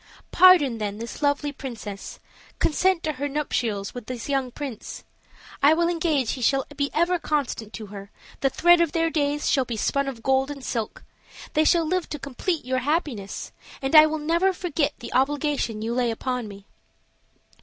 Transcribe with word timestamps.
Pardon, 0.31 0.79
then, 0.79 0.97
this 0.97 1.21
lovely 1.21 1.51
princess; 1.51 2.17
consent 2.57 3.03
to 3.03 3.11
her 3.11 3.29
nuptials 3.29 3.93
with 3.93 4.07
this 4.07 4.27
young 4.27 4.49
prince. 4.49 5.03
I 5.61 5.75
will 5.75 5.87
engage 5.89 6.31
he 6.31 6.41
shall 6.41 6.65
be 6.75 6.89
ever 6.91 7.19
constant 7.19 7.71
to 7.73 7.85
her; 7.93 8.09
the 8.39 8.49
thread 8.49 8.81
of 8.81 8.93
their 8.93 9.11
days 9.11 9.47
shall 9.47 9.63
be 9.63 9.77
spun 9.77 10.07
of 10.07 10.23
gold 10.23 10.49
and 10.49 10.63
silk; 10.65 11.03
they 11.53 11.65
shall 11.65 11.85
live 11.85 12.09
to 12.09 12.17
complete 12.17 12.65
your 12.65 12.79
happiness; 12.79 13.51
and 13.79 13.93
I 13.95 14.07
will 14.07 14.17
never 14.17 14.53
forget 14.53 14.93
the 14.97 15.13
obligation 15.13 15.83
you 15.83 15.93
lay 15.93 16.09
upon 16.09 16.47
me." 16.47 16.65